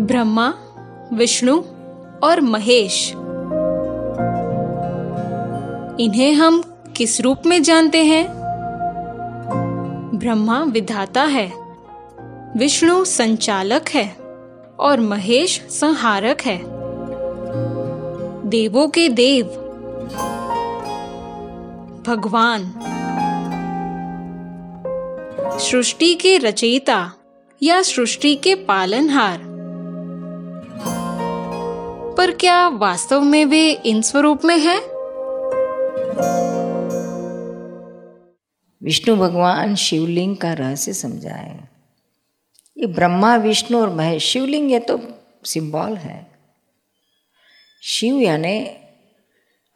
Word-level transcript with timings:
ब्रह्मा, 0.00 0.54
विष्णु 1.12 1.62
और 2.22 2.40
महेश। 2.40 3.12
इन्हें 6.00 6.32
हम 6.32 6.62
किस 6.96 7.20
रूप 7.20 7.42
में 7.46 7.62
जानते 7.62 8.04
हैं? 8.04 8.28
ब्रह्मा 10.14 10.62
विधाता 10.62 11.22
है, 11.22 11.52
विष्णु 12.56 13.04
संचालक 13.04 13.88
है 13.88 14.16
और 14.80 15.00
महेश 15.00 15.66
संहारक 15.70 16.40
है। 16.40 16.60
देवों 18.48 18.88
के 18.88 19.08
देव, 19.08 19.46
भगवान। 22.06 22.74
सृष्टि 25.58 26.14
के 26.14 26.38
रचयिता 26.38 27.12
या 27.62 27.82
सृष्टि 27.82 28.34
के 28.34 28.54
पालनहार। 28.54 29.47
पर 32.18 32.30
क्या 32.30 32.68
वास्तव 32.68 33.20
में 33.20 33.44
वे 33.44 33.70
इन 33.70 34.02
स्वरूप 34.02 34.44
में 34.44 34.58
है? 34.58 34.78
विष्णु 38.82 39.16
भगवान 39.16 39.74
शिवलिंग 39.74 40.36
का 40.36 40.52
रहस्य 40.52 40.92
समझाए। 40.92 41.60
ये 42.78 42.86
ब्रह्मा, 42.86 43.36
विष्णु 43.36 43.80
और 43.80 43.90
महेश, 43.90 44.24
शिवलिंग 44.24 44.72
ये 44.72 44.78
तो 44.78 45.00
सिंबल 45.44 45.96
है। 45.96 46.26
शिव 47.82 48.16
यानी 48.16 48.66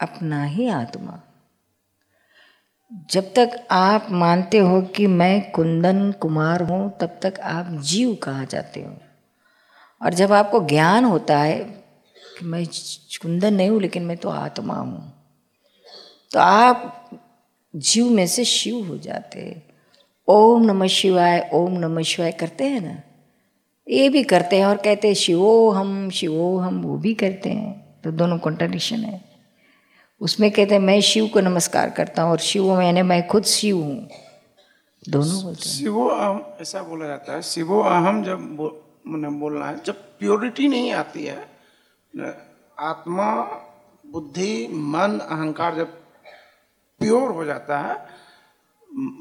अपना 0.00 0.44
ही 0.44 0.68
आत्मा। 0.68 1.20
जब 3.10 3.34
तक 3.34 3.66
आप 3.70 4.06
मानते 4.10 4.58
हो 4.58 4.82
कि 4.82 5.06
मैं 5.06 5.50
कुंदन 5.50 6.12
कुमार 6.12 6.62
हूँ, 6.62 6.98
तब 7.00 7.20
तक 7.22 7.40
आप 7.40 7.66
जीव 7.70 8.14
कहा 8.14 8.44
जाते 8.44 8.80
हो? 8.80 8.96
और 10.02 10.14
जब 10.14 10.32
आपको 10.32 10.60
ज्ञान 10.60 11.04
होता 11.04 11.38
है 11.38 11.81
कि 12.42 12.48
मैं 12.48 12.66
कुंदन 13.22 13.54
नहीं 13.54 13.68
हूँ 13.68 13.80
लेकिन 13.80 14.02
मैं 14.02 14.16
तो 14.16 14.28
आत्मा 14.28 14.74
हूँ। 14.74 15.12
तो 16.32 16.38
आप 16.38 17.10
जीव 17.76 18.10
में 18.10 18.26
से 18.26 18.44
शिव 18.44 18.86
हो 18.88 18.98
जाते 18.98 19.62
ओम 20.28 20.62
नमः 20.62 20.86
शिवाय 20.86 21.50
ओम 21.54 21.78
नमः 21.78 22.02
शिवाय 22.02 22.32
करते 22.32 22.64
हैं 22.64 22.80
ना? 22.80 23.02
ये 23.88 24.08
भी 24.08 24.22
करते 24.22 24.56
हैं 24.56 24.66
और 24.66 24.76
कहते 24.76 25.08
हैं 25.08 25.14
शिवो 25.14 25.70
हम 25.70 26.10
शिवो 26.10 26.58
हम 26.58 26.82
वो 26.82 26.96
भी 26.98 27.14
करते 27.14 27.50
हैं। 27.50 28.00
तो 28.04 28.10
दोनों 28.10 28.38
कॉन्ट्रडिक्शन 28.38 28.96
है। 28.96 29.24
उसमें 30.20 30.50
कहते 30.50 30.74
हैं 30.74 30.82
मैं 30.82 31.00
शिव 31.00 31.26
को 31.26 31.40
नमस्कार 31.40 31.90
करता 31.90 32.22
हूँ 32.22 32.30
और 32.30 32.38
शिव 32.38 32.74
मैंने 32.78 33.02
मैं 33.02 33.26
खुद 33.28 33.44
शिव 33.44 33.76
हूँ। 33.76 34.08
दोनों 35.08 35.42
बोलते 35.42 35.68
हैं। 35.68 35.76
शिवो 35.76 36.06
अहम 36.08 36.42
ऐसा 36.60 36.82
बोला 36.82 37.06
जाता 37.06 37.32
है 37.32 37.42
शिवो 37.42 37.80
अहम 37.80 38.24
जब 38.24 38.56
बो, 38.56 38.68
बोलना 39.06 39.66
है 39.66 39.82
जब 39.86 39.94
प्योरिटी 39.94 40.68
नहीं 40.68 40.92
आती 40.92 41.24
है 41.24 41.51
आत्मा 42.14 43.32
बुद्धि 44.06 44.68
मन 44.72 45.18
अहंकार 45.30 45.74
जब 45.74 45.86
प्योर 47.00 47.30
हो 47.30 47.44
जाता 47.44 47.78
है 47.78 47.94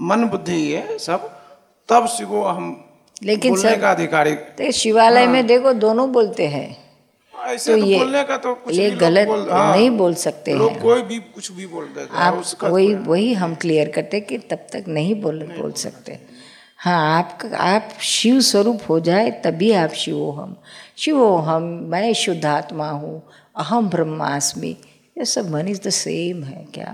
मन 0.02 0.25
बुद्धि 0.25 0.56
ये 0.56 0.98
सब 1.00 1.28
तब 1.89 2.08
शिवो 2.08 2.42
अहम 2.42 2.83
लेकिन 3.23 3.53
बोलने 3.56 3.75
का 3.78 3.92
अधिकारी 3.92 4.36
तो 4.36 4.72
शिवालय 4.72 5.28
में 5.28 5.45
देखो 5.48 5.73
दोनों 5.73 6.11
बोलते 6.11 6.48
हैं। 6.48 6.78
ऐसे 7.33 7.73
तो 7.75 7.80
तो 7.80 7.86
ये- 7.86 8.00
बोलने 8.00 8.23
का 8.23 8.38
तो 8.38 8.53
कुछ 8.56 8.73
ये 8.75 8.89
गलत 8.92 9.28
बोल 9.28 9.50
हाँ, 9.52 9.76
नहीं 9.78 9.89
बोल 9.89 10.14
सकते 10.14 10.53
लोग 10.53 10.72
हैं। 10.72 10.81
कोई 10.81 11.02
भी 11.02 11.17
कुछ 11.20 11.52
भी 11.52 11.66
बोल 11.67 11.86
देते 11.86 12.17
हैं 12.17 12.23
आप 12.23 12.44
वही 12.64 12.94
वही 12.95 13.33
हम 13.33 13.55
क्लियर 13.55 13.89
करते 13.89 14.20
कि 14.22 14.38
तब 14.38 14.67
तक 14.73 14.86
नहीं 14.88 15.22
बोल 15.22 15.44
बोल 15.59 15.72
सकते। 15.72 16.20
हाँ 16.81 17.17
आप 17.17 17.39
आप 17.55 17.89
शिव 18.01 18.39
स्वरूप 18.41 18.79
हो 18.89 18.99
जाए 18.99 19.29
तभी 19.43 19.71
आप 19.71 19.89
शिवो 19.89 20.31
हम 20.31 20.55
शिवो 20.97 21.35
हम 21.37 21.63
मैं 21.63 22.13
शुद्ध 22.13 22.45
आत्मा 22.45 22.89
हूँ 22.89 23.21
अहम 23.55 23.89
ब्रह्मास्मि। 23.89 24.69
ये 25.17 25.25
सब 25.25 25.52
मन 25.52 25.67
इज़ 25.67 25.81
द 25.81 25.89
सेम 25.89 26.43
है 26.43 26.65
क्या? 26.73 26.91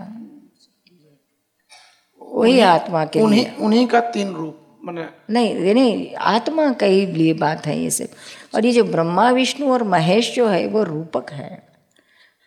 वही 2.21 2.59
आत्मा 2.59 3.05
के 3.05 3.21
उन्हीं 3.21 3.47
उन्हीं 3.55 3.87
का 3.87 4.01
तीन 4.11 4.33
रूप 4.33 4.79
मैंने 4.85 5.09
नहीं 5.29 5.55
ये 5.55 5.73
नहीं 5.73 6.15
आत्मा 6.15 6.71
का 6.73 6.85
ही 6.85 7.05
लिए 7.05 7.33
बात 7.33 7.65
है 7.65 7.79
ये 7.79 7.89
सब। 7.89 8.07
और 8.55 8.65
ये 8.65 8.71
जो 8.71 8.83
ब्रह्मा 8.83 9.31
विष्णु 9.31 9.71
और 9.73 9.83
महेश 9.83 10.35
जो 10.35 10.47
है 10.47 10.65
वो 10.67 10.83
रूपक 10.83 11.31
है। 11.31 11.67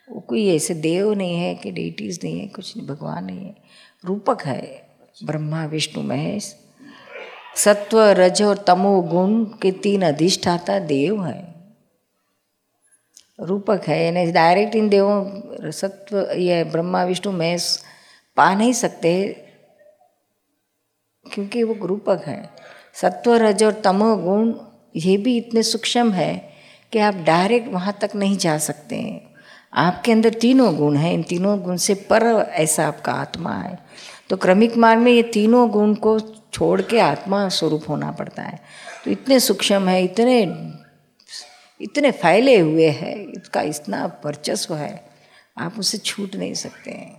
वो 0.09 0.21
कोई 0.21 0.49
ऐसे 0.57 0.75
देव 0.75 1.13
नहीं 1.15 1.37
है 1.37 1.55
कि 1.55 1.71
डेटीज 1.73 2.21
नहीं 2.25 2.41
है 2.41 2.47
कुछ 2.47 2.77
नहीं 2.77 2.87
भगवान 2.87 3.25
नहीं 3.25 3.45
है। 3.45 3.57
रूपक 4.05 4.43
है 4.43 4.89
ब्रह्मा 5.25 5.65
विष्णु 5.65 6.03
महेश। 6.03 6.57
सत्व, 7.57 8.01
रज 8.01 8.43
और 8.43 8.57
तमो 8.57 9.01
गुण 9.01 9.45
के 9.45 9.71
तीन 9.73 10.03
अधिष्ठाता 10.03 10.79
देव 10.79 11.25
है। 11.25 11.55
रूपक 13.41 13.83
है, 13.89 14.05
यानी 14.05 14.33
डायरेक्ट 14.33 14.75
इन 14.75 14.89
देवों, 14.89 15.71
सत्व, 15.71 16.31
ये 16.31 16.65
ब्रह्मा, 16.65 17.05
विष्णु, 17.05 17.33
महेश 17.33 17.85
पा 18.37 18.55
नहीं 18.55 18.73
सकते, 18.73 19.27
क्योंकि 21.35 21.63
वो 21.63 21.87
रूपक 21.87 22.23
है। 22.27 22.51
सत्व, 22.95 23.35
रज 23.35 23.65
और 23.65 23.73
तमो 23.73 24.17
गुण, 24.17 24.55
ये 24.97 25.17
भी 25.17 25.37
इतने 25.37 25.63
सूक्ष्म 25.63 26.13
है 26.13 26.51
कि 26.93 26.99
आप 26.99 27.15
डायरेक्ट 27.15 27.73
वहाँ 27.73 27.99
तक 28.01 28.11
नहीं 28.15 28.37
जा 28.37 28.59
सकते 28.59 28.97
हैं। 28.97 29.35
आपके 29.75 30.13
अंदर 30.13 30.35
तीनों 30.35 30.77
गुण 30.77 30.97
हैं, 30.97 31.13
इन 31.15 31.23
तीनों 31.23 31.61
गुण 31.61 31.77
से 31.77 31.95
पर 31.95 32.49
ऐसा 32.51 32.87
आपका 32.87 33.13
आत्मा 33.13 33.55
है। 33.55 33.79
तो 34.29 34.37
क्रमिक 34.37 34.77
मार्ग 34.77 35.01
में 35.01 35.13
ये 35.13 35.23
तीनों 35.23 35.71
गुण 35.71 35.95
को 35.95 36.19
छोड़ 36.53 36.81
के 36.83 36.99
आत्मा 37.01 37.49
स्वरूप 37.49 37.89
होना 37.89 38.11
पड़ता 38.13 38.43
है। 38.43 38.59
तो 39.05 39.11
इतने 39.11 39.41
सूक्ष्म 39.41 39.89
है, 39.89 40.03
इतने 40.05 40.43
इतने 41.81 42.11
फैले 42.13 42.59
हुए 42.59 42.89
हैं 42.91 43.17
इसका 43.29 43.61
इतना 43.65 44.05
वर्चस्व 44.25 44.75
है, 44.75 44.93
आप 45.59 45.79
उसे 45.79 45.99
छूट 45.99 46.35
नहीं 46.37 46.55
सकते 46.55 46.91
हैं। 46.91 47.19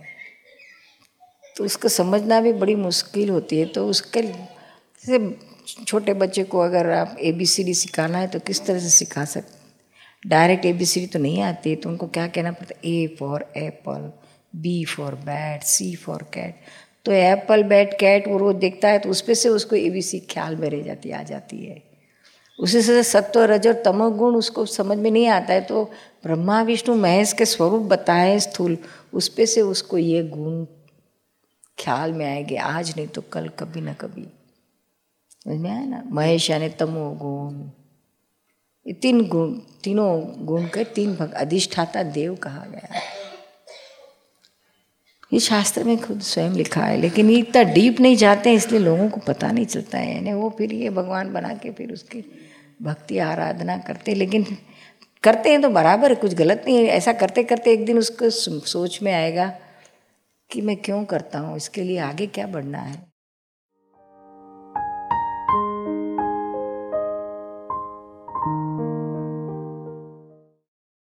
तो 1.56 1.64
उसको 1.64 1.88
समझना 1.88 2.40
भी 2.40 2.52
बड़ी 2.52 2.74
मुश्किल 2.74 3.30
होती 3.30 3.58
है। 3.58 3.64
तो 3.66 3.86
उसके 3.88 4.22
जैसे 4.22 5.84
छोटे 5.84 6.14
बच्चे 6.14 6.44
को 6.44 6.58
अगर 6.58 6.90
आप 6.90 7.16
ए 7.20 7.32
बी 7.32 7.46
सी 7.46 7.64
डी 7.64 7.74
सिखाना 7.74 8.18
है 8.18 8.26
तो 8.26 8.38
किस 8.40 8.64
तरह 8.66 8.78
से 8.78 8.88
सिखा 8.90 9.24
सकते 9.24 10.28
direct 10.28 10.64
A 10.64 10.72
B 10.72 10.86
C 10.86 11.00
D 11.00 11.06
तो 11.06 11.18
नहीं 11.18 11.40
आती 11.42 11.74
तो 11.76 11.88
उनको 11.88 12.06
क्या 12.08 12.26
कहना 12.26 12.52
पड़ता 12.52 12.74
है? 12.74 12.92
A 12.92 13.16
for 13.18 13.46
apple 13.56 14.10
B 14.56 14.84
for 14.86 15.14
bat 15.24 15.62
C 15.64 15.94
for 15.96 16.22
cat 16.34 16.54
तो 17.04 17.12
एप्पल 17.12 17.62
बैट 17.62 17.98
कैट 18.00 18.28
वो 18.28 18.38
रोज 18.38 18.56
देखता 18.56 18.88
है 18.88 18.98
तो 18.98 19.08
उस 19.08 19.20
पर 19.20 19.34
से 19.34 19.48
उसको 19.48 19.76
ए 19.76 19.90
बी 19.90 20.02
सी 20.02 20.18
ख्याल 20.20 20.56
में 20.56 20.70
रह 20.70 20.82
जाती 20.82 21.10
आ 21.10 21.22
जाती 21.22 21.64
है। 21.66 21.82
उसी 22.58 22.82
से 22.82 23.02
सत्व, 23.02 23.40
रज 23.40 23.66
और 23.66 23.82
तमोगुण 23.84 24.36
उसको 24.36 24.66
समझ 24.66 24.98
में 24.98 25.10
नहीं 25.10 25.26
आता 25.26 25.54
है 25.54 25.60
तो 25.60 25.84
ब्रह्मा, 26.22 26.62
विष्णु, 26.62 26.94
महेश 26.96 27.32
के 27.32 27.44
स्वरूप 27.44 27.82
बताए 27.82 28.38
स्थूल 28.38 28.78
उस 29.12 29.28
पे 29.28 29.46
से 29.46 29.60
उसको 29.60 29.98
ये 29.98 30.22
गुण 30.22 30.64
ख्याल 31.78 32.12
में 32.12 32.26
आएँगे। 32.26 32.56
आज 32.56 32.94
नहीं 32.96 33.06
तो 33.06 33.20
कल 33.22 33.48
कभी 33.48 33.80
ना 33.80 33.92
कभी। 33.92 34.22
समझ 35.44 35.56
में 35.56 35.70
आया 35.70 35.84
ना? 35.84 36.02
महेश 36.06 36.50
यानी 36.50 36.68
तमो 36.68 37.10
गुण। 37.10 37.70
ये 38.86 38.92
तीन 38.92 39.28
गुण, 39.28 39.52
तीनों 39.54 40.46
गुण 40.46 40.64
के 40.64 40.84
तीन 40.84 41.14
भग 41.14 41.32
अधिष्ठाता 41.32 42.02
देव 42.02 42.34
कहा 42.34 42.66
गया 42.66 42.94
है। 42.94 43.21
ये 45.32 45.38
शास्त्र 45.40 45.84
में 45.84 45.96
खुद 45.98 46.20
स्वयं 46.22 46.52
लिखा 46.52 46.80
है, 46.82 46.96
लेकिन 47.00 47.30
ये 47.30 47.38
इतना 47.38 47.62
डीप 47.72 48.00
नहीं 48.00 48.16
जाते 48.16 48.50
हैं, 48.50 48.56
इसलिए 48.56 48.80
लोगों 48.80 49.08
को 49.10 49.20
पता 49.22 49.50
नहीं 49.52 49.66
चलता 49.66 49.98
है। 49.98 50.14
यानी 50.14 50.32
वो 50.32 50.50
फिर 50.58 50.72
ये 50.74 50.90
भगवान 50.90 51.32
बना 51.32 51.54
के 51.54 51.70
फिर 51.72 51.92
उसकी 51.92 52.24
भक्ति 52.82 53.18
आराधना 53.20 53.76
करते 53.78 54.14
लेकिन 54.14 54.46
करते 55.24 55.50
हैं 55.50 55.60
तो 55.62 55.68
बराबर 55.70 56.14
कुछ 56.14 56.34
गलत 56.34 56.64
नहीं 56.66 56.76
है। 56.76 56.86
ऐसा 56.86 57.12
करते 57.14 57.42
करते 57.44 57.72
एक 57.72 57.84
दिन 57.86 57.98
उसको 57.98 58.30
सोच 58.30 58.98
में 59.02 59.12
आएगा 59.12 59.46
कि 60.50 60.60
मैं 60.60 60.76
क्यों 60.78 61.04
करता 61.04 61.38
हूँ, 61.38 61.56
इसके 61.56 61.82
लिए 61.82 61.98
आगे 62.00 62.26
क्या 62.28 62.46
बढ़ना 62.48 62.78
है? 62.78 63.11